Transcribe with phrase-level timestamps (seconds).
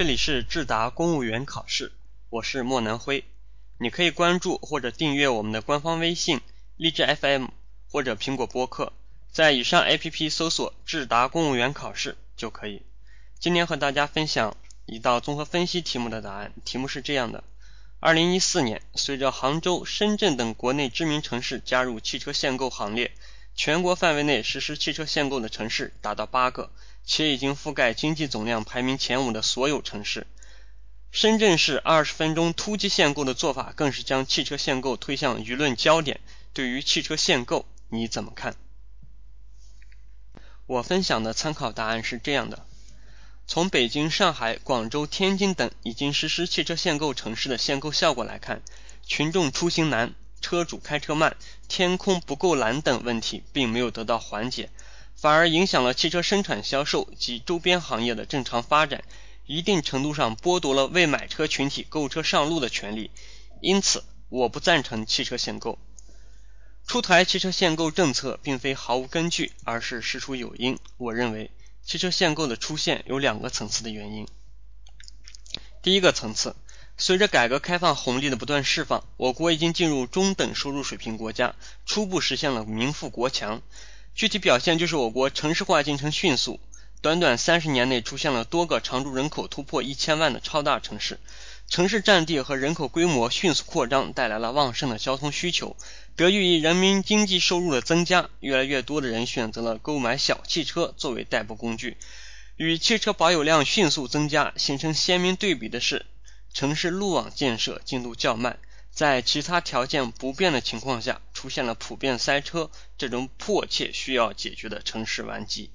[0.00, 1.92] 这里是智达公务员考试，
[2.30, 3.22] 我是莫南辉。
[3.76, 6.40] 你可以关注或者订阅我们的官方微信
[6.78, 7.48] 励志 FM
[7.92, 8.94] 或者苹果播客，
[9.30, 12.80] 在以上 APP 搜索“智达公务员考试”就可以。
[13.38, 17.44] 今天和大家分享一道综合分析题目的答案，题目是这样的：
[17.98, 23.12] 二零一四年，随着杭州、深圳等国内知名城市加入汽车限购行列，
[23.62, 26.70] 全国范围内实施汽车限购的城市达到八个。
[27.04, 30.26] 且已经覆盖经济总量排名前五的所有城市。
[31.10, 36.20] 深圳市二十分钟突击限购的做法，更是将汽车限购推向舆论焦点。
[36.54, 38.56] 对于汽车限购，你怎么看？
[40.64, 42.64] 我分享的参考答案是这样的：
[43.46, 48.62] 从北京、上海、广州、天津等已经实施汽车限购城市的限购效果来看，
[49.04, 51.36] 群众出行难、车主开车慢、
[51.68, 54.70] 天空不够蓝等问题并没有得到缓解。
[55.16, 59.04] 反而影响了汽车生产销售及周边行业的正常发展，
[59.44, 63.10] 一定程度上剥夺了未买车群体购车上路的权利。
[63.60, 65.78] 因此，我不赞成汽车限购。
[66.86, 70.78] 出台汽车限购政策并非毫无根据，而是事出有因。
[70.96, 71.50] 我认为，
[71.84, 74.26] 汽车限购的出现有两个层次的原因。
[75.82, 76.56] 第一个层次，
[77.00, 81.54] 随着改革开放红利的不断释放，我国已经进入中等收入水平国家，
[81.86, 83.62] 初步实现了民富国强。
[84.14, 86.60] 具体表现就是我国城市化进程迅速，
[87.00, 91.18] 短短三十年内出现了多个常住人口突破一千万的超大城市，
[91.68, 95.74] 城市占地和人口规模迅速扩张，带来了旺盛的交通需求。
[96.16, 101.96] 得益于人民经济收入的增加，越来越多的人选择了购买小汽车作为代步工具。
[102.56, 106.04] 与汽车保有量迅速增加形成鲜明对比的是，
[106.52, 108.58] 城市路网建设进度较慢。
[108.92, 115.70] 在其他条件不变的情况下，出现了普遍塞车这种迫切需要解决的城市顽疾。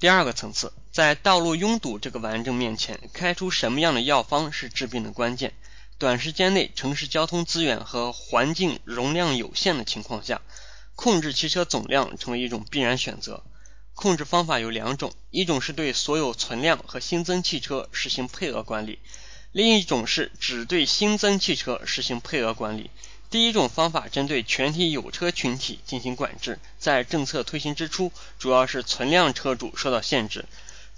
[0.00, 5.54] 第二个层次，在道路拥堵这个顽症面前，开出什么样的药方是治病的关键。
[5.98, 10.42] 短时间内，城市交通资源和环境容量有限的情况下，
[10.96, 13.44] 控制汽车总量成为一种必然选择。
[13.94, 18.98] 控制方法有两种，一种是对所有存量和新增汽车实行配额管理。
[19.52, 22.90] 另一种是只对新增汽车实行配额管理。
[23.30, 30.44] 第一种方法针对全体有车群体进行管制，在政策推行之初，主要是存量车主受到限制。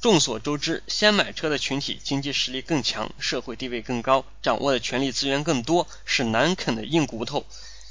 [0.00, 7.46] 众所周知，先买车的群体经济实力更强，社会地位更高，掌握的权力资源更多，是难啃的硬骨头。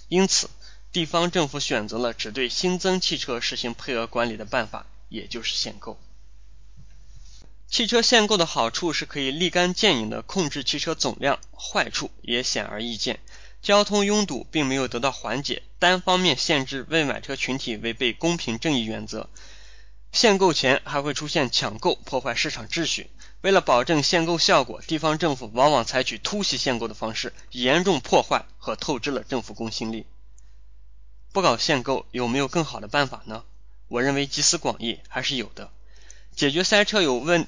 [0.09, 0.49] 因此，
[0.91, 5.99] 地方政府选择了只对新增汽车实行配额管理的办法，也就是限购。
[7.69, 13.19] 汽车限购的好处是可以立竿见影的控制汽车总量，坏处也显而易见。
[13.61, 19.29] 交通拥堵并没有得到缓解，单方面限制未买车群体违背公平正义原则。
[20.11, 23.09] 限购前还会出现抢购，破坏市场秩序。
[23.41, 30.05] 为了保证限购效果，地方政府往往采取突袭限购的方式，严重破坏和透支了政府公信力。
[31.31, 33.43] 不搞限购有没有更好的办法呢？
[33.93, 35.69] 我认为集思广益还是有的。
[36.35, 37.45] 解决塞车有问。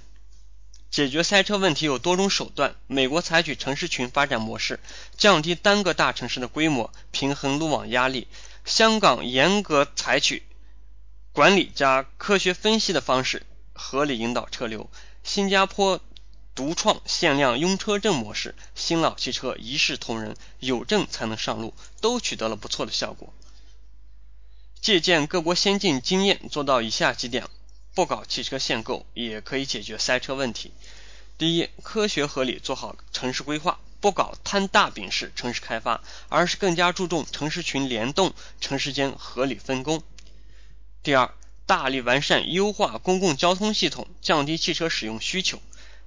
[0.91, 2.75] 解决塞车问题有多种手段。
[2.85, 4.79] 美国采取城市群发展模式，
[5.17, 8.27] 降低单个大城市的规模，平衡路网压力。
[8.63, 10.43] 香港严格采取
[11.33, 13.41] 管理加科学分析的方式，
[13.73, 14.87] 合理引导车流。
[15.23, 15.99] 新加坡
[16.53, 23.33] 独创限量拥车证模式，新老汽车一视同仁，有证才能上路，都取得了不错的效果。
[24.85, 27.47] 借鉴各国先进经验，做到以下几点。
[27.95, 30.71] 不搞汽车限购也可以解决塞车问题。
[31.39, 40.03] 第一，科学合理做好城市规划，不搞摊大饼式城市开发，而是更加注重城市群联动、城市间合理分工。
[41.01, 41.33] 第二，
[41.65, 45.59] 大力完善优化公共交通系统，降低汽车使用需求。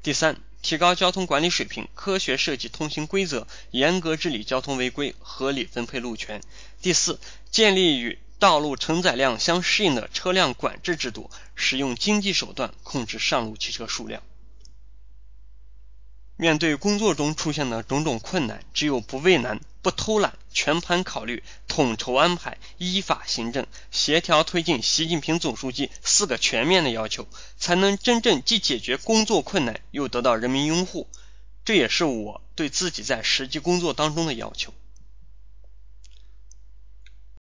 [0.05, 6.41] 第三，提高交通管理水平，科学设计通行规则，严格治理交通违规，合理分配路权。
[6.81, 7.19] 第四，
[7.51, 14.23] 建立与道路承载量相适应的车辆管制制度，使用经济手段控制上路汽车数量。
[16.37, 27.27] 面对工作中出现的种种困难，只有不畏难、不偷懒、全盘考虑、统筹安排、依法行政、协调推进习近平总书记“四个全面”的要求，
[27.57, 31.09] 才能真正既解决工作困难，又得到人民拥护。
[31.65, 34.73] 这也是我对自己在实际工作当中的要求。